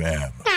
[0.00, 0.49] FM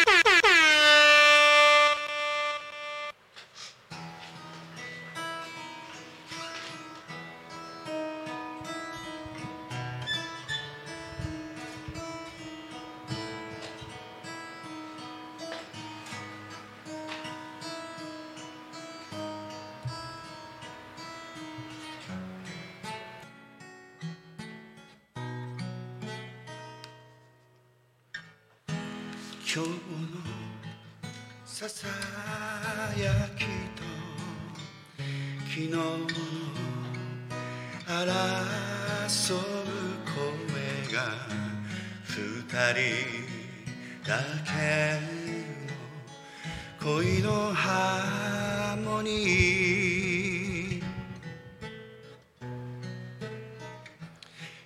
[46.83, 50.83] 恋のハーモニー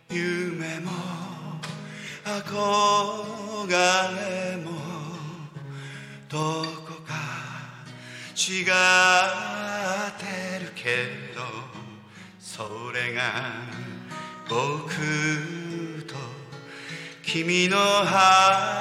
[0.09, 0.89] 夢も
[2.25, 4.71] 憧れも
[6.27, 7.13] どこか
[8.35, 8.65] 違っ
[10.17, 11.41] てるけど
[12.39, 13.21] それが
[14.49, 14.89] 僕
[16.07, 16.15] と
[17.21, 18.76] 君のハー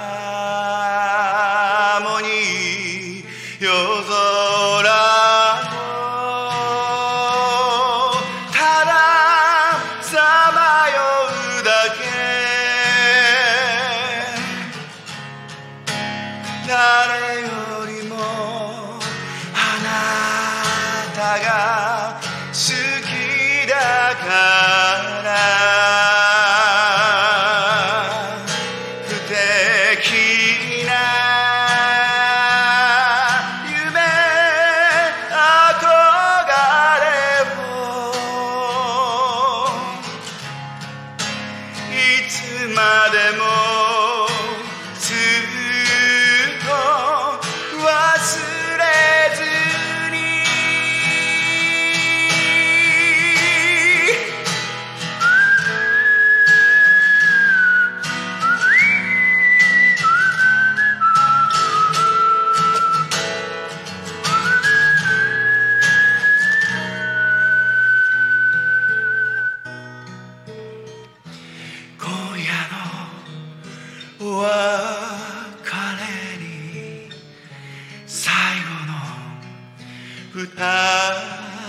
[80.38, 80.44] 二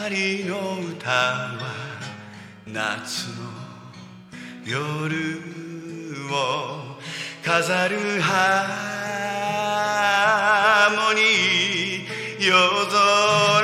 [0.09, 1.57] 人の歌は
[2.65, 3.35] 夏の
[4.65, 5.39] 夜
[6.29, 6.97] を
[7.45, 12.17] 飾るハーモニー。
[12.39, 12.55] 夜
[12.91, 13.56] 空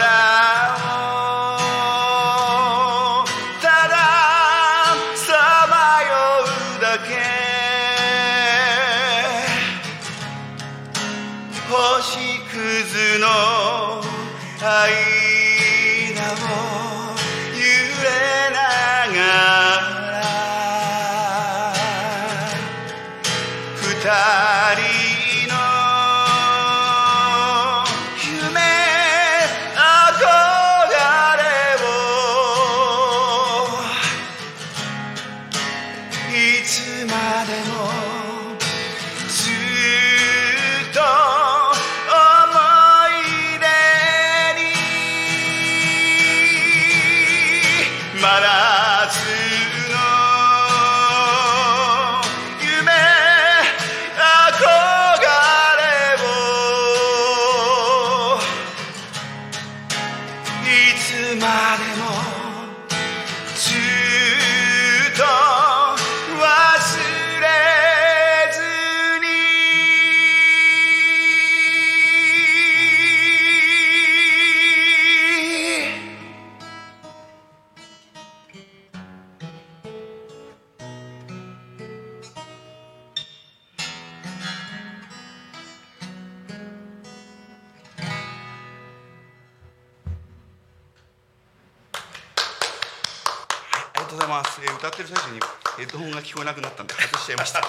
[94.14, 95.40] とうございます、えー歌ってる最中に
[95.78, 97.62] ヘッドホンが聞こえなくなったんで外しちゃいました。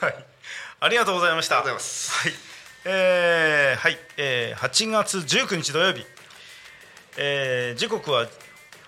[0.00, 0.24] はい、
[0.80, 1.58] ありがとうございました。
[1.58, 2.10] ありがとうございます。
[2.10, 2.34] はい、
[2.86, 6.04] えーはい、えー、8月19日土曜日、
[7.16, 8.26] えー時刻は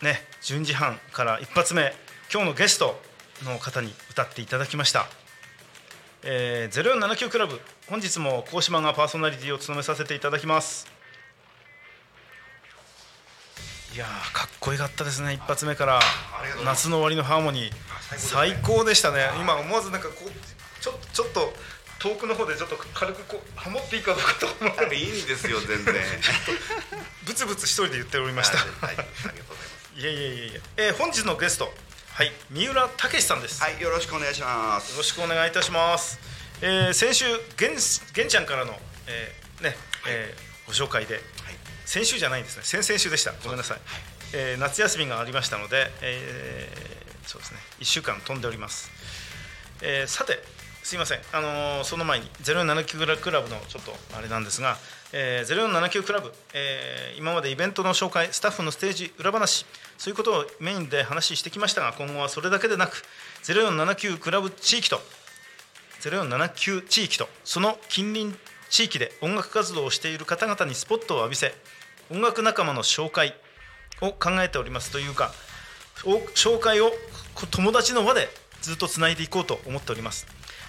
[0.02, 1.94] ね12時半から一発目。
[2.32, 3.00] 今日のゲスト
[3.44, 5.06] の方に歌っていただきました。
[6.22, 7.60] えー、0479クラブ。
[7.88, 10.95] 本日も高島がパーソナリティを務めさせていただきます。
[13.96, 16.00] いやーかっこよかったですね一発目から。
[16.66, 17.72] 夏の終わりのハーモニー。
[18.18, 19.30] 最高でしたね。
[19.40, 21.54] 今思わずなんかこうちょちょっと
[21.98, 25.94] 遠くの方でちょっと軽くこうハモっていいかどうかと思っていいんですよ全然。
[27.24, 29.56] ブツブツ一人で言っておりました、はい、はい、ありがとうございま
[29.94, 30.00] す。
[30.00, 31.72] いやいやいやいや、えー本日のゲスト。
[32.12, 34.90] はい三浦武さんです、はいよろしくお願いします。
[34.90, 36.18] よろしくお願いいたします。
[36.60, 37.24] えー先週
[37.56, 37.78] げん
[38.12, 39.76] げんちゃんからの、えーね、
[40.06, 41.14] えーご紹介で。
[41.14, 41.45] はい
[41.86, 42.64] 先週じゃないんですね。
[42.64, 43.32] 先々週でした。
[43.44, 43.78] ごめんなさい、
[44.34, 47.58] えー夏休みがありましたので、えーそうですね。
[47.80, 48.90] 1週間飛んでおります、
[49.82, 50.38] えーさて
[50.82, 54.76] すいません、あのーその前に0479クラブのちょっとあれなんですが、
[55.12, 59.64] えー、0479クラブ、えー今までイベントの紹介スタッフのステージ裏話
[59.96, 63.02] そういうことをメインで話してきましたが今後はそれだけでなく
[63.44, 65.00] 0479クラブ地域と
[66.02, 68.34] 0479地域とその近隣
[68.68, 71.54] 地域で音楽活動をしている方々にスポットを浴びせ
[72.10, 73.34] 音楽仲間の紹介
[74.00, 75.32] を考えておりますというか
[76.34, 76.92] 紹介を
[77.50, 78.28] 友達の輪で
[78.60, 80.26] ずっとつないでいこうと思っております。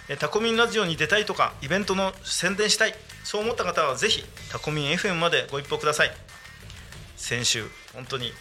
[0.09, 2.95] えタコミンラジオに出たいとかイベントの宣伝したい
[3.25, 6.11] そう思った方はぜひタコミン FM までご一報ください。
[7.17, 8.31] 先週本当に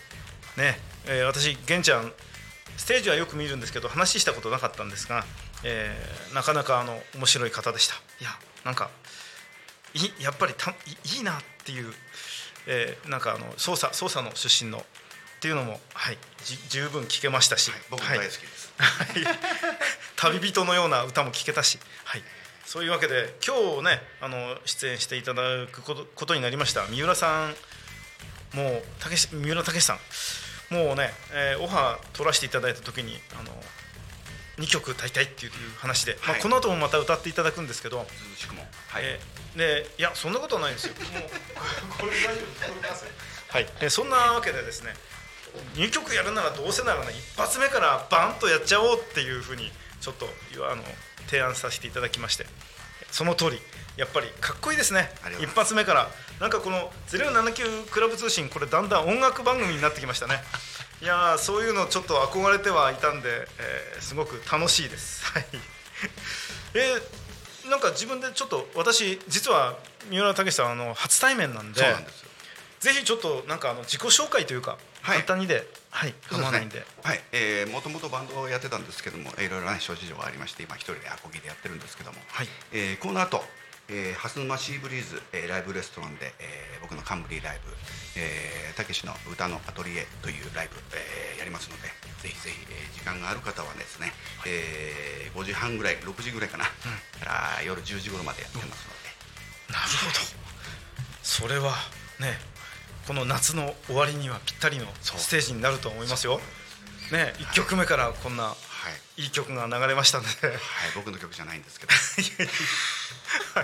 [0.57, 2.13] ね、えー私玄ちゃん
[2.77, 5.25] ステージはよく見るんですけど話したことなかったんですが、
[5.65, 7.95] えーなかなかあの面白い方でした。
[8.21, 8.31] いや
[8.65, 8.91] なんか
[9.95, 10.75] いやっぱりたい
[11.17, 11.93] いいなっていう、
[12.67, 14.83] えーなんかあの捜査捜査の出身のっ
[15.41, 19.09] ていうのも、はい、じ十分聞けましたし、はい大好きです、はい。
[20.17, 22.23] 旅人のような歌も聴けたし、はい、
[22.65, 27.57] そういうわけで今日ねあの出演していただくことことになりました三浦さん。
[28.53, 29.99] もうたけし三浦武さん。
[30.71, 33.65] もうね、えーオファー取らせていただいた時にあの
[34.58, 38.08] 2曲歌いたいっていう話で、まあ、はいこの後もまた歌っていただくんですけど、はい、
[39.03, 40.94] えーでいやそんなことはないですよ。
[43.49, 44.94] はい、えーそんなわけでですね
[45.75, 50.29] 2曲やるならどうせならね一発目からバンとやっちゃおうっていうふうにちょっと
[50.70, 50.85] あの
[51.26, 52.47] 提案させていただきまして
[53.11, 53.61] その通り
[53.97, 55.11] やっぱりかっこいいですね
[55.41, 56.11] 一発目から
[56.41, 60.43] なんかこの079クラブ通信これだんだん音楽番組になってきましたね
[61.03, 63.29] いやーそういうのちょっと憧れてはいたんで、
[63.59, 65.25] えーすごく楽しいです。
[65.33, 65.47] はい。
[66.75, 67.27] えー
[67.71, 69.77] なんか自分でちょっと私実は
[70.09, 72.29] 三浦武さんあの初対面なんでそうなんですよ。
[72.79, 74.79] ぜひちょっとなんかあの自己紹介というか、
[75.37, 76.39] にで、はい、ですね。
[76.39, 76.87] 構わないんで。
[77.03, 82.49] はい、えー、もともとバンドをやってたんですけども、えーいろいろな諸事情がありまして、今一人でアコギでやってるんですけども、はい。
[82.73, 83.45] えーこの後、
[83.88, 87.73] えー、蓮沼シーブリーズ、えーライブレストランで、えー僕の冠ライブ、
[88.17, 91.88] えーたけしの歌のアトリエというライブ、えーやりますので、
[92.23, 94.12] ぜひぜひ、えー時間がある方はですね、
[94.47, 96.71] えー5時半ぐらい、6時ぐらいかな、か
[97.25, 100.47] ら夜10時頃までやってますので、なるほど。
[101.23, 101.73] それは
[102.21, 102.38] ね
[103.06, 106.41] この夏の終わりにはぴったりのステージになると思いますよ。
[107.12, 108.55] ね1曲目からこんなは
[109.17, 109.27] い、い。
[109.27, 110.27] い曲が流れましたね。
[110.27, 110.53] はい、
[110.94, 111.93] 僕の曲じゃないんですけど、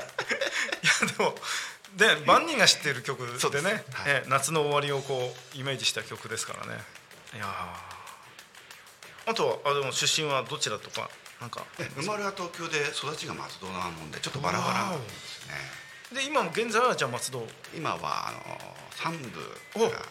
[2.03, 3.71] で万人が知っている曲そうでね。
[3.71, 3.83] はい。
[4.07, 6.81] え夏の終わりをこうイメージした曲ですからね。
[7.35, 9.31] いやー。
[9.31, 11.09] あとはあでも出身はどちらとか
[11.41, 11.65] なんか。
[11.79, 15.55] え生まれは東京で育ちが松戸なもんで、ちょっとバラバラなんですね。
[16.21, 17.39] で今も現在はじゃあ松戸。
[17.39, 17.47] お
[17.77, 18.39] 今はあの
[18.91, 19.29] 三部
[19.77, 20.03] おが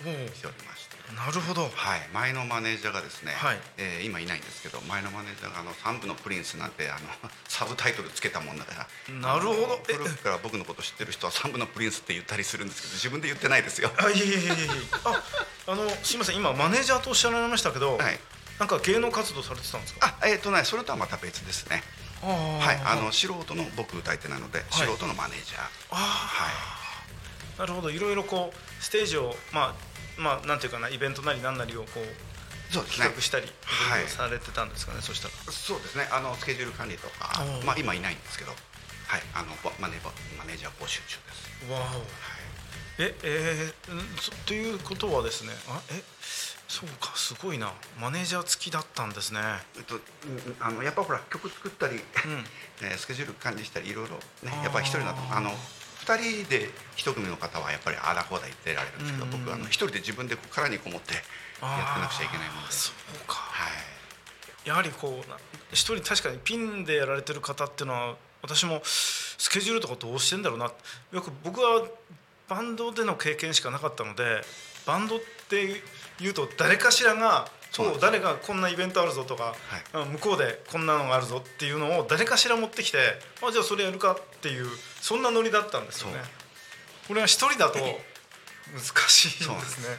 [0.00, 0.73] お来ておりまして、
[1.12, 1.64] なるほど。
[1.74, 3.58] はい、前のマネージャーがですね、はい。
[3.76, 7.00] えー今いないんですけど前のマネージャーがあの三部のプリンスなんてあの
[7.48, 9.14] サブタイトルつけたもんだから。
[9.14, 9.82] なるほど。
[9.86, 13.92] 古くから僕のこと知ってる人は三部のプリンスって言ったりするんですけど自分で言ってないですよ。
[13.98, 14.68] あいえいえいえいえ。
[15.04, 15.22] あ
[15.68, 16.36] あのすみません。
[16.36, 18.18] 今マネージャーとおっしゃられましたけど、はい。
[18.58, 20.16] なんか芸能活動されてたんですか？
[20.22, 21.82] あえっ、とねそれとはまた別ですね。
[22.22, 22.58] あー。
[22.60, 22.80] はい。
[22.84, 24.62] あの素人の僕歌い手なので、い。
[24.70, 25.60] 素人のマネージャー。
[25.90, 26.54] あはい。
[27.56, 27.90] ーなるほど。
[27.90, 33.06] いろいろこうステージをまあまあなんていうかなイベントなりなんなりをこうそうですね。
[33.06, 33.46] 企画したり
[34.08, 35.34] されてたんですかね、そしたら。
[35.52, 36.08] そうですね。
[36.10, 39.22] あのスケジュール管理とかまあ今いないんですけどはい。
[39.34, 40.00] あのぼマネー
[40.38, 41.72] マネージャー募集中です。
[41.72, 42.02] わお。
[42.96, 46.02] ええーうんそということはですねあえ
[46.68, 47.72] そうかすごいな。
[48.00, 49.40] マネージャー付きだったんですね。
[49.76, 50.00] えっと、うん
[50.60, 51.98] あのやっぱほら曲作ったり、ん。
[51.98, 52.02] ね
[52.98, 55.56] スケジュール管理したりいろいろねやっぱり一人だとあの
[56.04, 63.34] 二人で一組の方はやっぱりああだこうだ言ってられるんですけど、うんうん僕あの一人で自分で殻にこもってやってなくちゃいけないもので、そうか。
[63.34, 65.36] はい、やはりこうな
[65.72, 70.70] 一人確かにピンでやられてる方っていうのは私もスケジュールとかどうしてんだろうな。
[71.12, 71.86] よく僕は
[72.48, 74.42] バンドでの経験しかなかったので
[74.86, 75.80] バンドって
[76.20, 79.54] いうと誰かしらがそう誰がこんなイベントあるぞとか、
[79.92, 82.98] うん向こうでこんなのがあるぞっていうのを誰かしら持ってきて
[83.42, 84.66] あじゃあそれやるかっていう
[85.00, 86.18] そんなノリだったんですよね。
[87.08, 87.92] これは一人だと難
[89.08, 89.60] しいですね。
[89.60, 89.86] す。
[89.86, 89.94] は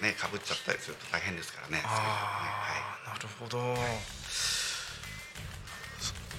[0.00, 0.04] い。
[0.04, 1.82] ねかぶっちゃったりすると大変ですからね。
[1.84, 3.58] ああ、なるほど。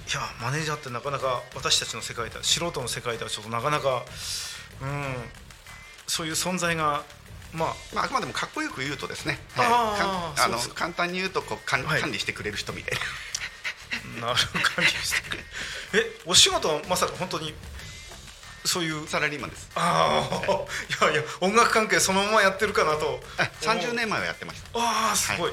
[0.08, 4.05] いやマネージャーってなかなか私たちの世界では素人の世界ではちょっとなかなか
[4.82, 5.15] うん
[6.08, 7.03] そういう存在が
[7.54, 12.02] まあ、まあ、あくまでもかっこよく言うとですね、えあの簡単に言うとこう管はい。
[12.02, 13.00] 管理してくれる人みたい
[14.20, 14.40] な、なる
[14.75, 15.44] 感じしてくれ
[15.94, 17.54] えお仕事はまさか本当に
[18.66, 19.70] そういうサラリーマンです。
[19.75, 23.20] ああいやいや音楽関係そのままやってるかなと。
[23.38, 24.80] あ30年前はやってました。
[24.80, 25.52] ああすごい、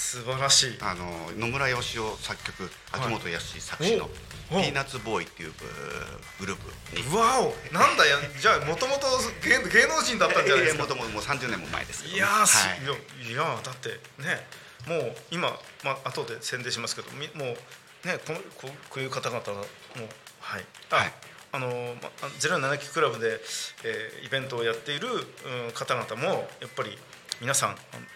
[0.00, 0.78] 素晴らしい。
[0.80, 1.04] あの
[1.36, 4.08] 野村義雄作曲秋元康作詞のお
[4.48, 5.52] 「ピおーナッツボーイ」っていうう
[6.40, 6.96] グループ。
[6.96, 7.54] にうわお。
[7.72, 9.06] なんだや じゃあもともと
[9.42, 10.82] 芸芸能人だったんじゃないですか？
[10.82, 12.26] もともともう30年も前ですいや
[13.22, 13.30] い。
[13.30, 14.46] い、やだってね
[14.86, 17.54] もう今まあ後で宣伝しますけどみも
[18.04, 20.08] うねこのこうこういう方々がもう
[20.40, 20.64] はい。
[20.90, 21.12] あ、はい。
[21.52, 23.40] あのまあゼロ七期クラブで、
[23.84, 26.96] えーイベントをやっている、うん、方々もやっぱり
[27.40, 27.70] 皆さん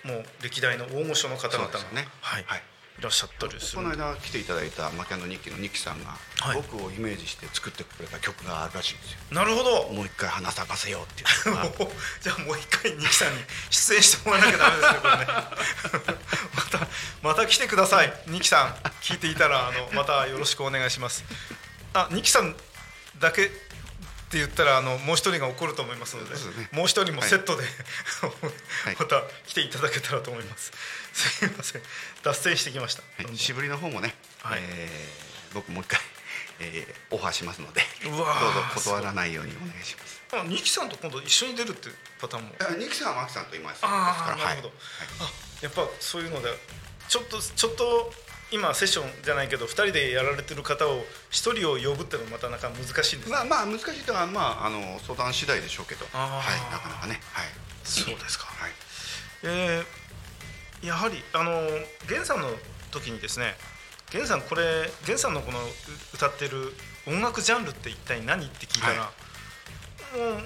[0.07, 2.07] もう歴代の大御所の方々が、ね。
[2.21, 2.63] はい、はい。
[2.99, 3.75] い、らっしゃったりす。
[3.75, 6.57] るこの間来ていただいたマキャンの日記のニキさんが、はい。
[6.57, 9.19] 僕をイメージして作ってくれた曲があるらしいんですよ。
[9.33, 9.95] なるほど。
[9.95, 11.89] もう一回花咲かせようっていう。
[12.21, 15.27] じゃあもう一回二木さんに出演してもらわなきゃダメですねこれね。
[16.55, 16.89] また
[17.23, 18.13] また来てください。
[18.27, 21.25] 二木さん聞いていたらあのまたよろしくお願いします。
[21.95, 22.55] あ二木さん
[23.19, 23.51] だけ
[24.25, 26.69] って言ったらあのもう一人が怒ると思いますのでね。
[26.73, 27.67] もう一人もセットで、い。
[28.99, 30.73] また来ていただけたらと思います。
[31.13, 31.83] すいません。
[32.23, 34.61] 脱線してきました、はい、しぶりの方もね、はい。
[34.63, 36.01] えー僕もう一回、
[36.59, 38.25] えーオファーしますのでどうぞ
[38.75, 40.21] 断らないようにお願いします。
[40.33, 42.55] あ二木さんと今度一緒に出るっていうパターンも。
[42.59, 43.79] あニキさんはマキさんといます。
[43.83, 44.79] ああですからなるほど、はい。
[45.21, 46.53] あやっぱそういうので
[47.09, 48.13] ちょっとちょっと
[48.51, 57.21] 今セッションじゃないけど2人でやられてる方を1人を呼ぶっていうのはまたなかなか難しいんですね、まあまあ難しいとはまああの相談次第でしょうけど、はいなかなかね。
[57.33, 57.47] はい。
[57.85, 58.73] そうですか、はい。
[59.45, 60.05] えー
[60.85, 61.63] やはりあの
[62.05, 62.49] 源さんの
[62.91, 63.55] 時にですね
[64.13, 65.63] 源さんこれ源さんのこのう
[66.13, 66.75] 歌ってる
[67.07, 69.13] 音楽ジャンルって一体何って聞いたら、は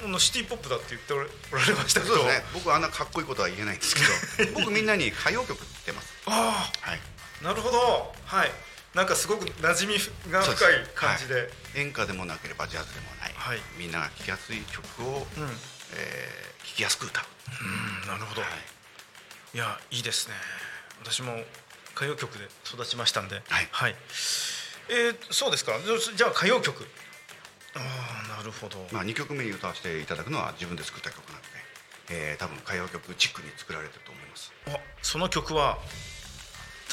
[0.08, 2.14] もうシティ・ポップだって言っておられましたけど。
[2.16, 2.44] そうですね。
[2.54, 3.94] 僕はあんなかっこいいことは言えないんです
[4.36, 4.52] けど。
[4.64, 6.14] 僕みんなに歌謡曲って言ってます。
[6.26, 6.98] あはい。
[6.98, 8.12] あなるほど。
[8.24, 8.50] はい。
[8.94, 9.94] なんかすごく馴染
[10.26, 11.48] みが深い感じではい。
[11.76, 13.58] 演歌でもなければジャズでもない、はい。
[13.78, 15.44] みんなが聴きやすい曲を、うん。
[15.94, 17.24] えー聴きやすく歌う。
[18.02, 18.08] うん。
[18.08, 18.50] なるほど、はい。
[19.56, 20.34] い、やいいですね。
[21.02, 21.32] 私も
[21.96, 23.42] 歌謡曲で育ちましたんで。
[23.48, 23.96] はい。
[24.90, 25.72] えーそうですか。
[26.16, 26.86] じゃあ歌謡曲。
[27.74, 27.80] あ
[28.24, 31.46] あなるほど、まあ、2曲目に歌わせていただくのは自分で作った曲なので、
[32.10, 34.52] えー多分歌謡曲チックに作られてると思います。
[34.66, 35.78] あその曲は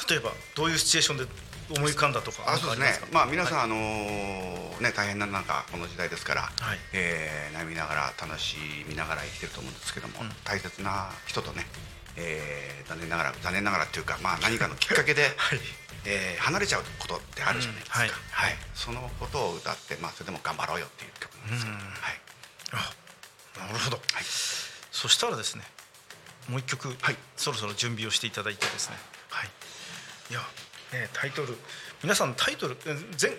[0.09, 1.25] 例えばどういうシチュエーションで
[1.75, 3.07] 思い浮かんだとかあそうですね。
[3.11, 6.79] まあ皆さん、あのーね大変な中この時代ですから、はい。
[6.93, 8.57] えー悩みながら楽し
[8.87, 10.29] みながら生きてると思うんですけども、うん。
[10.43, 11.65] 大切な人とね、
[12.17, 15.59] えー残念ながら残念ながらっていうか、まあ、何かのきっかけで、 はい。
[16.05, 18.09] えー離れちゃうことってあるじゃないですか、うん。
[18.09, 18.15] はい。
[18.31, 18.57] はい。
[18.75, 21.81] そのことを歌って、まあ、それでも頑張ろうよっていう曲なんですけど、うん。
[21.81, 22.21] はい。
[22.73, 22.93] あ
[23.59, 24.23] なるほど、はい。
[24.91, 25.63] そしたらですね
[26.47, 27.17] もう一曲、はい。
[27.37, 29.01] そろそろ準備をしていただいてですねは
[30.29, 30.39] いや
[30.93, 31.55] ねタイトル。
[32.03, 32.77] 皆さんタイトル
[33.19, 33.31] 前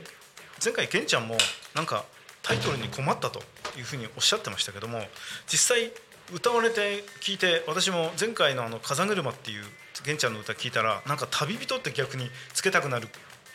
[0.65, 1.37] 前回ケンちゃんも
[1.75, 2.05] なんか
[2.43, 3.41] タイトルに困ったと
[3.77, 5.01] いうふうにおっしゃってましたけども
[5.47, 5.93] 実際
[6.33, 9.65] 歌われて聞いて私も前回のあの「風車」っていう
[10.05, 13.09] 玄ちゃんの歌聞いたらなんか旅人って逆につけたくなるっ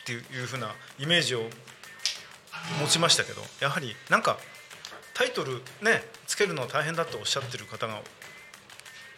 [0.06, 1.42] ていういうふうなイメージを
[2.80, 4.38] 持ちましたけどやはりなんか
[5.14, 8.00] タイトルねつけるのは大変だとおっしゃってる方が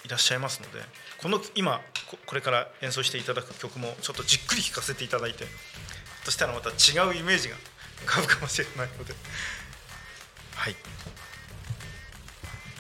[0.05, 0.85] いらっしゃいますので
[1.19, 1.81] この今
[2.17, 5.47] ここれから演奏していただく曲もちょっとじっくり聴かせていただいて
[6.25, 6.73] そしたらまた違
[7.09, 7.57] うイメージが
[8.05, 9.15] 浮かぶかもしれないので。
[10.57, 10.77] はい。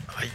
[0.06, 0.30] はい。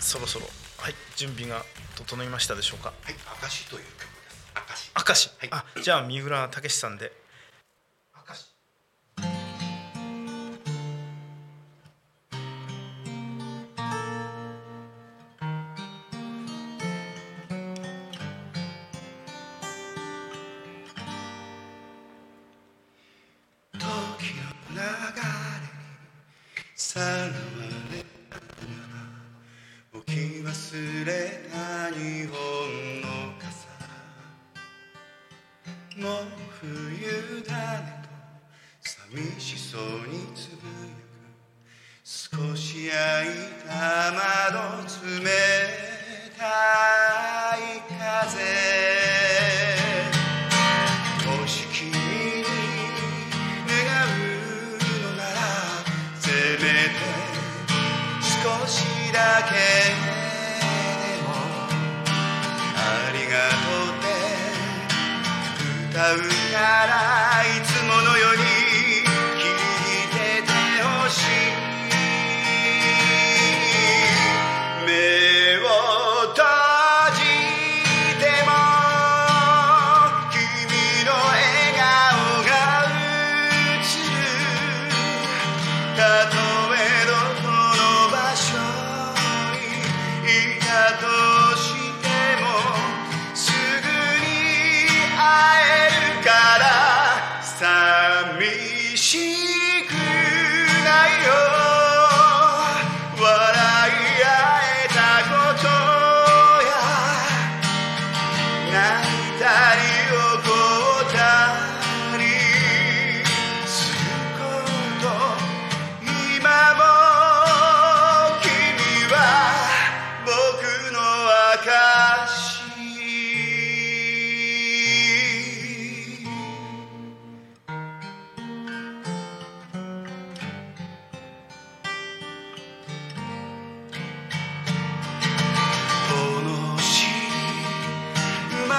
[0.00, 0.94] そろそろはい。
[1.16, 1.64] 準備が
[1.96, 2.92] 整いましたでしょうか？
[3.02, 5.64] はい「証」という曲です「証」明石、はい。
[5.76, 7.12] あじゃあ三浦武さんで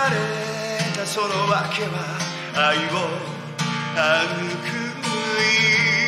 [0.10, 0.16] れ
[0.96, 2.18] たその訳は
[2.56, 3.36] 愛を
[3.96, 4.02] 育
[4.44, 4.50] む
[5.46, 6.02] 命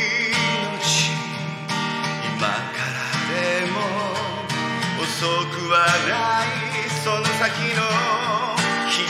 [2.26, 2.98] 今から
[3.30, 3.76] でも
[5.02, 5.06] 遅
[5.50, 5.76] くは
[6.08, 6.12] な
[6.46, 7.82] いその先の
[8.90, 9.02] 光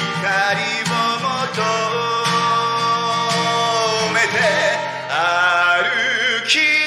[0.83, 1.63] を求
[4.13, 4.35] めて
[5.09, 6.86] 歩き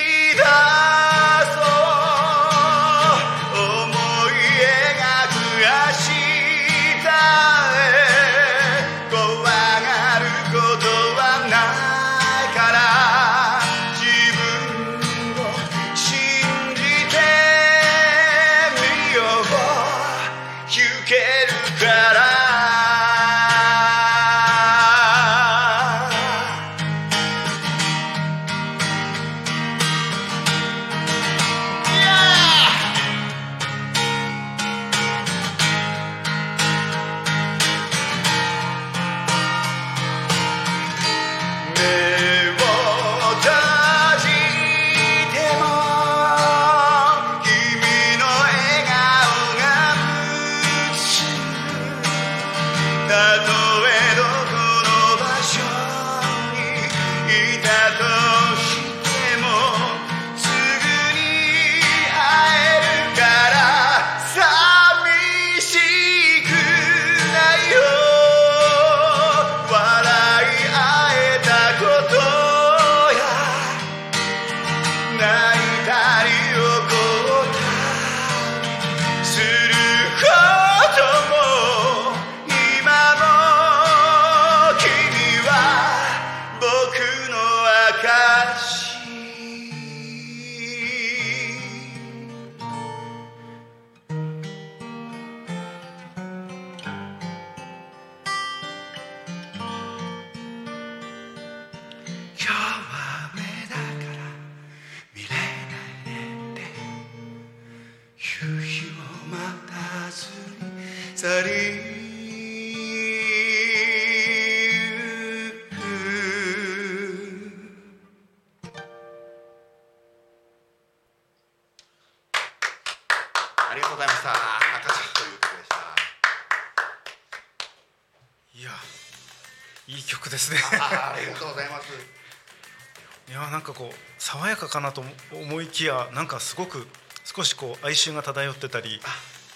[134.71, 135.03] かかなと
[135.33, 136.87] 思いきやなんかすごく
[137.25, 139.01] 少しこう哀愁が漂ってたり、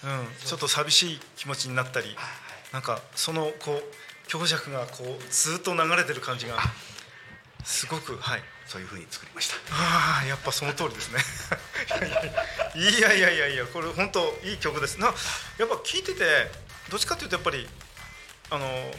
[0.04, 2.06] うん、ちょっと寂しい気持ちになったり
[2.72, 3.82] なんかそのこう
[4.26, 6.56] 強弱がこうずっと流れてる感じが
[7.64, 8.42] すごくはい。
[8.66, 9.56] そういう風に作りました。
[9.70, 11.20] ああやっぱその通りですね。
[12.74, 14.98] いやいやいやいやこれ本当いい曲です。
[14.98, 15.08] な
[15.58, 16.50] やっぱ聴いてて
[16.88, 17.68] どっちかというとやっぱり
[18.48, 18.94] あの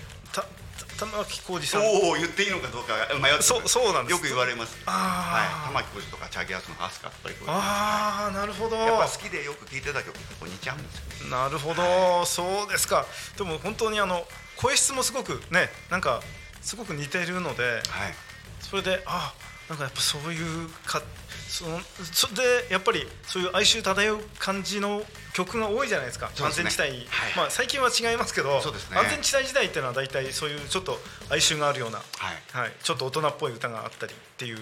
[0.99, 1.81] 玉置浩二さん。
[1.81, 4.11] おお言っていいのかどうか迷ってそうそうなんです。
[4.13, 4.77] よく言われます。
[4.85, 5.67] はい。
[5.67, 8.75] 玉置浩二とかチャゲアスのアスカやっぱりこうああなるほど。
[8.75, 11.49] やっぱ好きでよく聴いてた曲とこう似ちゃうんですよな。
[11.49, 13.05] るほど、そうですか。
[13.37, 14.25] でも本当にあの
[14.57, 16.21] 声質もすごくねなんか
[16.61, 18.15] すごく似ているのではい。
[18.61, 19.33] それであ
[19.69, 21.01] なんかやっぱそういうか
[21.47, 21.79] その
[22.11, 25.01] それでやっぱりそういう哀愁漂う感じの
[25.33, 26.29] 曲が多いじゃないですか。
[26.33, 26.47] すね。
[26.47, 26.99] 安全地帯、はい。
[27.35, 28.61] まあ、最近は違いますけどね。
[28.93, 30.97] 安全地帯時代っていうのは大体そういうちょっと
[31.29, 32.57] 哀愁があるような、はい。
[32.57, 34.57] はい、ちょっと大人っぽい歌があったりっていう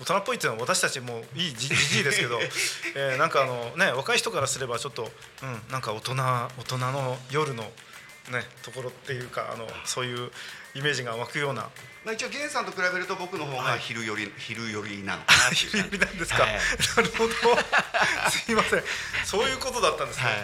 [0.00, 2.40] 大人っぽいっていうのは私たちもういいじじじいですけど、
[2.94, 5.10] えーなんかあのね若い人からすればちょっと、
[5.42, 7.70] うん、なんか大人大人の夜の
[8.30, 10.30] ねところっていうかあのそういう
[10.74, 11.68] イメージが湧くような。
[12.04, 13.78] まあ、一応源さんと比べると僕の方がはい。
[13.80, 16.52] 昼寄り、昼寄りなのかな昼感じ寄りなんですか、はい。
[16.52, 17.30] なるほど。
[18.30, 18.82] すいません。
[19.24, 20.36] そういうことだったんですね、はい。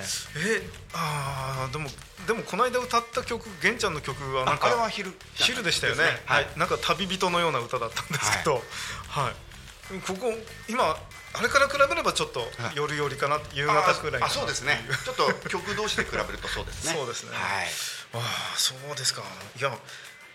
[0.48, 0.62] え
[0.94, 1.90] あーでも
[2.26, 6.04] でもこの間歌った曲玄ちゃんの曲はなんかああれは昼昼でしたよね。
[6.04, 6.44] ねははい。
[6.44, 8.64] い、なんか旅人のような歌だったんですけど、
[9.08, 9.51] はい
[10.00, 10.32] ここ
[10.68, 10.96] 今
[11.34, 12.42] あれから比べればちょっと
[12.74, 14.78] 夜寄りかな、夕方くらいあそうですね。
[15.04, 16.94] ちょっと曲同士で比べるとそうですね。
[16.94, 17.30] そうですね。
[17.32, 17.66] はい。
[18.14, 18.18] あ
[18.54, 19.22] あそうですか。
[19.58, 19.76] いや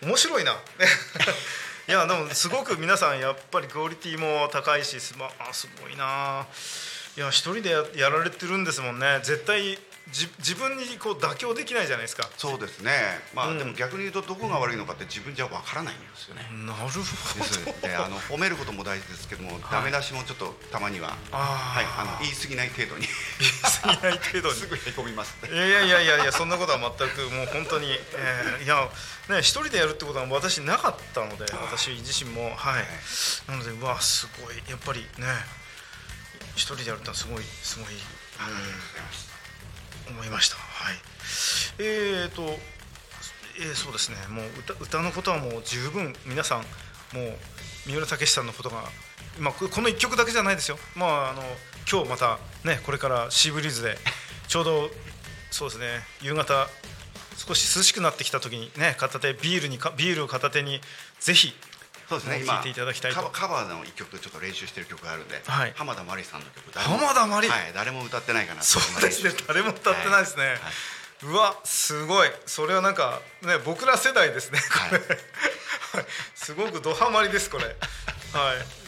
[0.02, 0.52] 面白いな。
[1.88, 6.46] いやでもすごく皆さんやっぱりクオリティも高いしす,、まあ、すごいな。
[7.16, 9.20] いや一人でややられてるんですもんね。
[9.22, 12.28] 絶対じ自分にこう妥協できないじゃないですか。
[12.38, 12.92] そうですね。
[13.34, 13.58] まあ、うん。
[13.58, 17.04] でも逆に言うとどこが悪いのかって自分じゃわからないんですよね、なるほど。
[17.86, 23.06] であの褒めることも大事ですけども、ダメ出しもちょっとたまにははい、あの言い過ぎない程度に。
[23.38, 23.52] 言い
[24.00, 24.54] 過ぎない程度に。
[24.54, 25.52] すぐへこみますね。
[25.52, 28.88] いやいやいやいやいやそんなことは全くもう本当に、えーいや
[29.28, 32.54] ね一人でやるってことは私なかったので私自身も。
[32.56, 32.84] はい。
[33.46, 34.56] なのでうわすごい。
[34.70, 35.26] やっぱりね
[36.56, 37.98] 一人でやるってのはすごいすごい、うん、
[40.10, 40.56] 思いました。
[40.56, 40.96] はい。
[41.78, 42.42] えーと、
[43.60, 44.16] えーそうですね。
[44.28, 44.44] もう
[44.80, 46.58] 歌のことはもう十分皆さん
[47.16, 47.36] もう
[47.86, 48.84] 三浦武さんのことが
[49.38, 50.78] まあこの一曲だけじゃないですよ。
[50.94, 51.42] まああの
[51.90, 53.96] 今日またねこれからシーブリーズで
[54.46, 54.90] ちょうど
[55.50, 55.86] そうですね
[56.20, 56.68] 夕方
[57.36, 60.80] 少し涼しくなってきた時にね片手ビールにビールを片手に
[61.20, 61.54] ぜひ
[62.08, 62.62] そうですね今
[63.32, 65.72] カバーの一曲ちょっと練習してる曲があるんで、はい。
[65.76, 70.56] 浜田真理さんの曲浜田真理はい誰も歌ってないかなそうですね誰も歌ってないですね、
[71.24, 72.28] うわすごい。
[72.46, 74.98] それはなんかね僕ら世代ですねこれ、
[76.00, 77.64] はい、すごくドハマりですこれ。
[77.64, 77.74] はい。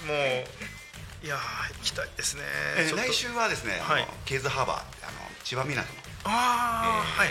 [0.07, 2.43] もういやー行きたいですね、
[2.79, 4.09] えー来週はですね、はい。
[4.25, 4.85] ケーズハーバーあの
[5.45, 5.83] 千葉港の、
[6.25, 7.29] ああ、えーはい。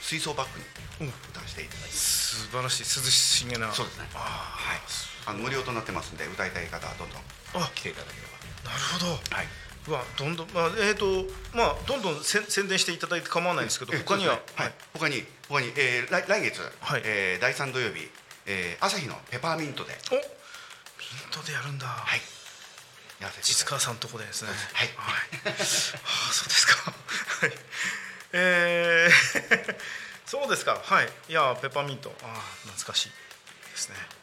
[0.00, 1.14] 水槽バッグにうん。
[1.30, 3.72] 歌わせていただいて、素晴らしい涼しげな。
[3.72, 4.08] そうですね。
[4.14, 4.80] あはい、
[5.26, 8.26] あの無料となってますんで歌いたい方はどんどんあ来ていただけれ
[8.66, 9.06] あなるほど。
[9.30, 9.46] ばはい。
[9.88, 17.02] うわどんどんまあえっ、とまあどんどん宣伝していただいて構わないんですけどえ他には、はい、他に他に、えー来来月、はい。
[17.04, 18.08] えー第3土曜日、
[18.46, 20.24] えー朝日のペパーミントで、おミン
[21.30, 22.20] トでやるんだ、はい、
[23.22, 24.50] や実川さんのとこでですね。
[24.72, 24.88] はい。
[24.96, 26.90] ああそうですか。
[26.90, 27.52] はい。
[28.32, 29.76] えー
[30.26, 30.80] そうですか。
[30.82, 31.08] はい。
[31.28, 32.12] いやペパーミント。
[32.22, 33.08] ああ懐かしい
[33.70, 33.96] ですね。
[33.96, 34.15] はい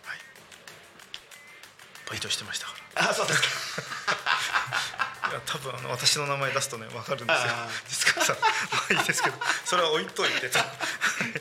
[2.13, 3.09] バイトしてましたから。
[3.09, 3.47] あそうですか。
[5.33, 7.49] いや多分あの私の名前出すとね分かるんですよ。
[7.49, 8.41] あ実川さんま
[8.91, 10.59] あいいですけどそれは置いといてと。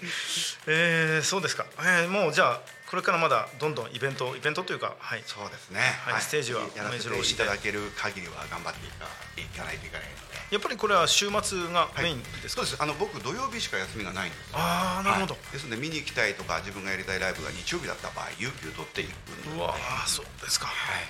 [0.67, 5.23] えー、そうですか、えー、もうじゃあこれからまだどんどんイベントイベントというかはい。
[5.27, 10.09] そうですね、はいステージはやらせていただける限りは頑張っていかないといけない。
[10.09, 12.83] のでやっぱりこれは週末がメインですか、そうです。
[12.83, 14.53] あの僕土曜日しか休みがないんです。
[14.53, 15.53] ああなるほど、はい。
[15.53, 21.05] ですので見に行きたいとか自分がやりたいライブが日曜日だった場合有給取っていくのでうわーそうですか、はい。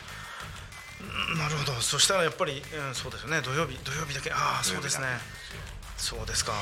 [1.02, 1.72] うんなるほど。
[1.82, 3.42] そしたらやっぱり、うん、そうですよね。
[3.42, 4.30] 土曜日土曜日だけ。
[4.30, 5.06] ああそうですね。
[5.96, 6.52] そうですか、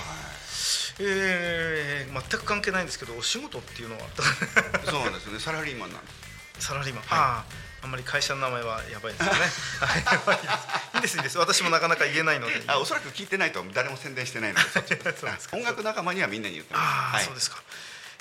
[1.00, 4.08] えー、全く関係ないんですけどお仕事っていうのは？
[4.84, 5.40] そうなんですよね。
[5.40, 6.10] サラリーマンなんで
[6.60, 6.66] す。
[6.68, 7.44] サラリーマン、ああ
[7.82, 9.40] あんまり会社の名前はやばいですよね。
[9.80, 11.00] はい。
[11.00, 11.16] いです。
[11.16, 12.62] いいです私もなかなか言えないので。
[12.66, 14.64] あおそらく聞いてないと誰も宣伝してないので
[15.52, 16.82] 音楽仲間にはみんなに言ってます。
[16.82, 17.24] ああ、はい。
[17.24, 17.62] そうですか。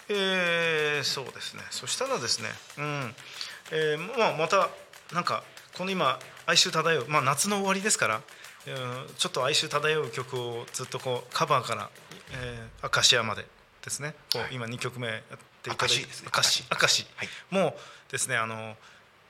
[0.09, 1.63] えー、そうですね。
[1.69, 3.15] そしたらですね、うん、
[3.71, 4.69] えー、まあまた
[5.11, 5.43] なんか
[5.73, 8.21] この今哀愁漂う、まあ夏の終わりですから、
[8.67, 11.89] うん、ちょっと哀愁漂う曲をずっとこうカバーから、
[12.31, 13.45] えー、アカシアまで
[13.83, 14.15] ですね。
[14.33, 14.55] はい。
[14.55, 16.27] 今二曲目やっていただいて、アカシですね。
[16.27, 17.29] アカシ、アカシ、はい。
[17.51, 18.75] もうですねあの、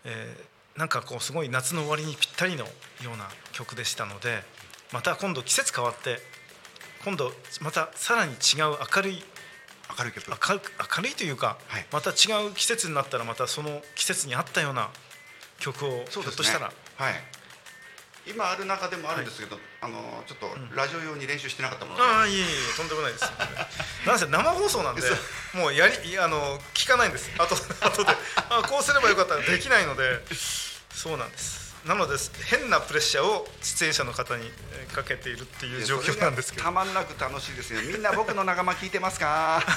[0.09, 2.69] えー、なんかこうすごい夏の終わりにぴったりのよ
[3.13, 4.43] うな曲でしたので、
[4.91, 6.17] また今度季節変わって。
[7.05, 9.23] 今度またさらに違う明るい
[9.97, 10.29] 明るい曲。
[10.29, 10.61] 明る
[10.97, 11.85] 明るいというか、はい。
[11.91, 14.89] また違う季節になったらまたその季節に合ったような
[15.59, 17.13] 曲をひょっとしたら、はい
[18.29, 22.45] 今ある中でもあるんですけど、あのちょっとラジオ用に練習してなかったもので、ああいえいえ
[22.77, 23.25] とんでもないです。
[24.05, 25.01] なんせ生放送なんで
[25.53, 27.29] もうやりいあの聞かないんです。
[27.37, 28.15] あと後で。
[28.49, 30.21] あこうすればよかったらできないので。
[30.93, 31.59] そうなんです。
[31.85, 36.63] なので変なプレッシャーを出演者の方にえーかけているっていう状況なんですけど。
[36.65, 37.81] たまんなく楽しいですよ。
[37.81, 39.63] みんな僕の仲間聞いてますか？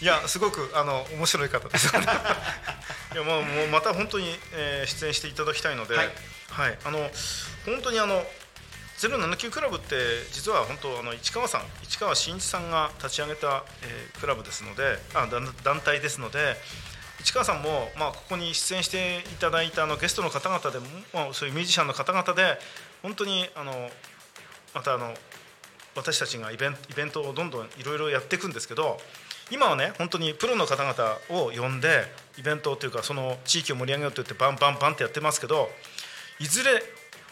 [0.00, 1.92] いやすごくあの面白い方です。
[3.12, 6.06] いやもうもうまた本当に、えー出演していただきたいので、はは
[6.68, 6.98] いい、あの
[7.66, 8.22] 本当にあの
[8.98, 9.96] ゼロ七九クラブって
[10.32, 16.56] 実は本当あの市川さん市川真一さんが立ち上げた、えークラブですので、あ団団体ですので。
[17.24, 22.58] 市川さんも、まあ、ここに出演していただいたあのゲストの方々でも、まあ、そういうミュージシャンの方々で
[23.00, 23.90] 本当にあの
[24.74, 25.14] またあの
[25.94, 28.98] 私たちがイベンイベントをどんどんいろいろやっていくんですけど
[29.50, 32.04] 今はね本当にプロの方々を呼んで
[32.38, 35.68] イベントというかその地域を盛り上げようと言ってバンバンバンってやってますけど
[36.40, 36.82] いずれ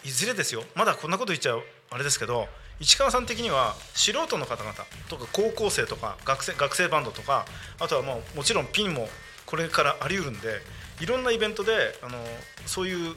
[0.04, 0.64] いずれですよ。
[0.74, 2.48] まだこんなこと言っちゃうあれですけど
[2.80, 4.74] 市川さん的には素人の方々
[5.08, 7.44] とか高校生とか学生学生バンドとか
[7.78, 9.08] あとはもうもちろんピンも
[9.44, 10.60] これからあり得るんで
[11.00, 12.18] いろんなイベントであの
[12.66, 13.14] そういう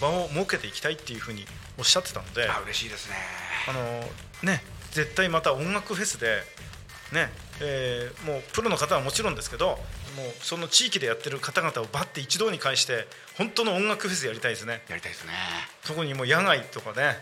[0.00, 1.44] 場を設けていきたいっていうふうに
[1.78, 3.16] おっしゃってたのであ嬉しいですね。
[3.68, 3.80] あの
[4.42, 6.42] ね絶対また音楽フェスで
[7.12, 7.30] ね
[7.60, 9.78] えー、もうプロの方はもちろんですけどもう
[10.40, 14.82] その地域でやってる方々をバッて一堂に会して本当の音楽フェスやりたいですね。
[14.88, 15.32] やりたいですね。
[15.86, 17.16] 特にもう野外とかね。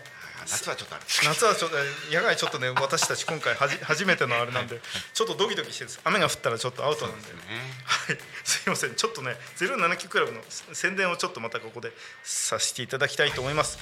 [0.45, 1.77] 夏はちょっと夏はちょっと
[2.13, 4.81] 野外ちょっとね 私たち今回はじ初めてのあれなんで
[5.13, 7.39] ちょっとドキドキしてる雨が降ったらちょっとアウトなんで、ね、
[7.85, 8.17] はい。
[8.43, 8.95] すいません。
[8.95, 10.41] ちょっとね079クラブの
[10.73, 11.93] 宣伝をちょっとまたここで
[12.23, 13.77] させていただきたいと思います、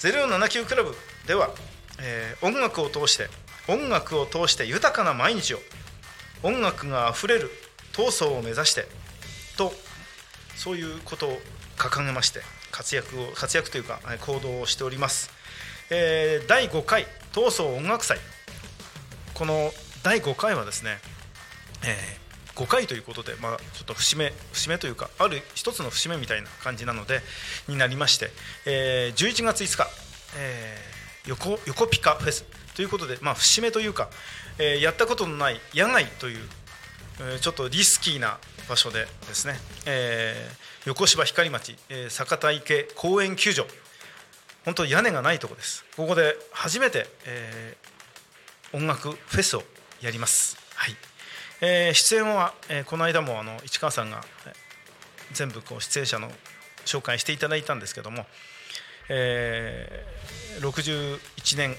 [0.00, 1.50] はい、079クラブでは、
[1.98, 3.28] えー、音楽を通して
[3.66, 5.60] 音楽を通して豊かな毎日を
[6.44, 7.50] 音楽があふれる
[7.94, 8.86] 闘争を目指して
[9.56, 9.72] と
[10.54, 11.38] そういうことを
[11.76, 15.30] 掲げまして活躍を活躍というか行動をしております、
[15.90, 18.18] えー、第5回闘争音楽祭。
[19.34, 19.72] この
[20.04, 20.98] 第5回はですね、
[21.84, 27.20] えー、5回ということで、まあ、ちょっと節目節目というかある一つの節目みたいな感じなので
[27.66, 28.30] になりまして、
[28.66, 29.88] えー、11月5日、
[30.38, 32.44] えー、横横ピカフェス
[32.76, 34.10] ということで、まあ、節目というか、
[34.58, 36.38] えー、やったことのない野外という、
[37.20, 38.38] えー、ちょっとリスキーな
[38.68, 39.54] 場所でですね、
[39.86, 43.66] えー、横芝光町、えー、酒田池公園球場。
[44.64, 45.84] 本当屋根がないとこです。
[45.96, 49.62] ここで初めて、えー、音楽フェスを
[50.00, 50.96] やります、はい。
[51.60, 54.24] えー、出演は、えー、この間もあの市川さんが
[55.32, 56.30] 全部こう出演者の
[56.86, 58.26] 紹介していただいたんですけども、
[59.08, 61.76] えー、61年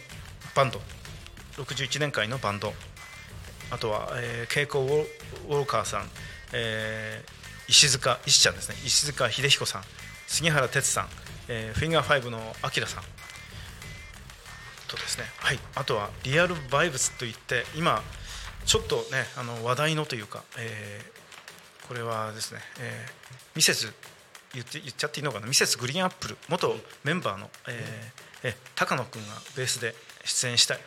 [0.56, 0.80] バンド
[1.58, 2.74] 61年会のバンド。
[3.72, 6.06] あとは、えー、稽古ウォーカーさん、
[6.54, 8.76] えー、石塚石ちゃんですね。
[8.86, 9.84] 石塚秀彦さん。
[10.28, 11.08] 杉原哲さん、
[11.48, 13.04] えー、フィンガー5のあきらさん。
[14.88, 18.02] とですね、はい、あとはリアルバイブスといって今
[18.66, 23.94] ちょっとねあの話題のというか、えー、これはですね、えー、ミセス
[24.54, 25.48] 言って言っちゃっていいのかな？
[25.48, 26.38] ミセスグリーンアップル。
[26.50, 30.78] 元メンバーの、えー、え高野君がベースで出演した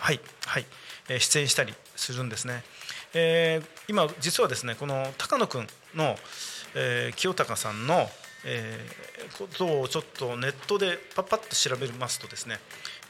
[0.00, 0.64] はいはい
[1.10, 2.62] え出演したりするんですね、
[3.12, 6.16] えー、今実はですねこの高野君の、
[6.74, 8.08] えー、清高さんの、
[8.46, 12.60] えー、ことをちょっとネットでパッパッと調べますとですね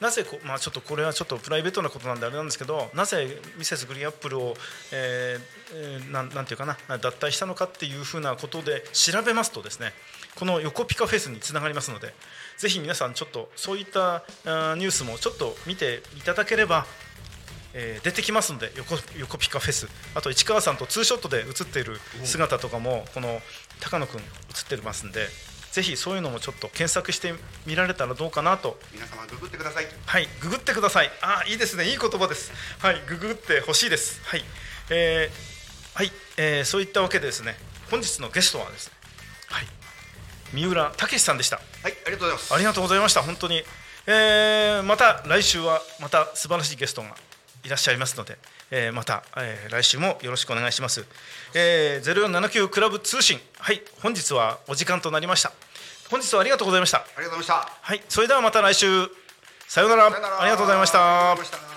[0.01, 4.55] なぜこ、まあ、ちょっとこれはちょっとプライベートなことなんであれなんですけどなぜミセスグリーンアップルを、
[4.93, 9.93] えー、なんなんていうかな脱退したのかっていうふうなことで調べますとですね
[10.37, 12.15] この横ピカフェスにつながりますので
[12.57, 16.87] ぜひ皆さんちょっとそういったニュースもちょっと見ていただければ
[17.73, 19.87] えー、出てきますので横横ピカフェス。
[20.17, 23.41] あと市川さんとツーショットで写っている姿とかもこの
[23.79, 25.29] 高野君写ってますんで
[25.71, 27.33] ぜひそういうのもちょっと検索して
[27.67, 28.79] みられたらどうかなと。
[28.93, 29.87] 皆様ググってください。
[30.05, 31.11] はいググってください。
[31.23, 31.89] あいいですね。
[31.89, 32.51] いい言葉です。
[32.81, 34.21] はいググってほしいです。
[34.25, 34.45] はい、
[34.91, 37.55] えー、はい、えー、そういったわけでですね
[37.91, 38.95] 本日のゲストはですね
[39.49, 39.67] はい
[40.53, 41.57] 三浦武さんでした。
[41.57, 42.55] はいありがとうございます。
[42.55, 43.63] ありがとうございました本当に、
[44.07, 47.15] えー、また来週はまた素晴らしいゲストが
[47.65, 48.39] いらっしゃいますので、
[48.71, 51.05] えー、また、えー、来週もよろしくお願いします、
[51.55, 53.39] えー、0479クラブ通信。
[53.59, 55.53] はい本日はお時間となりました。
[56.11, 56.99] 本日はありがとうございました。
[56.99, 57.79] ありがとうございました。
[57.81, 58.87] はいそれではまた来週。
[59.69, 60.07] さようなら。
[60.07, 61.70] ありがとうございました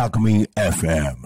[0.00, 1.18] Alchemy FM.